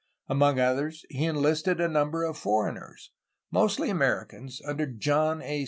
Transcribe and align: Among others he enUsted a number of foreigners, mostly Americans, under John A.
Among 0.27 0.59
others 0.59 1.05
he 1.11 1.25
enUsted 1.25 1.79
a 1.79 1.87
number 1.87 2.23
of 2.23 2.35
foreigners, 2.35 3.11
mostly 3.51 3.91
Americans, 3.91 4.59
under 4.65 4.87
John 4.87 5.43
A. 5.43 5.59